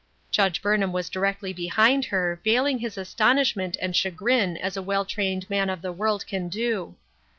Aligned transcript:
Judge 0.31 0.63
Burnham 0.63 0.91
was 0.91 1.11
directly 1.11 1.53
behind 1.53 2.05
her, 2.05 2.39
veiling 2.43 2.79
his 2.79 2.97
astonishment 2.97 3.77
and 3.79 3.95
chagrin 3.95 4.57
as 4.57 4.75
a 4.75 4.81
well 4.81 5.05
trained 5.05 5.47
man 5.47 5.69
of 5.69 5.83
the 5.83 5.93
world 5.93 6.25
can 6.25 6.49
do. 6.49 6.95